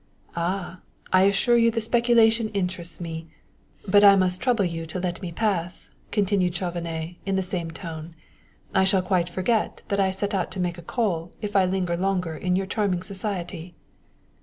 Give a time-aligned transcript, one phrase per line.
[0.35, 0.79] "Ah!
[1.13, 3.27] I assure you the speculation interests me;
[3.87, 8.15] but I must trouble you to let me pass," continued Chauvenet, in the same tone.
[8.73, 11.95] "I shall quite forget that I set out to make a call if I linger
[11.95, 13.75] longer in your charming society."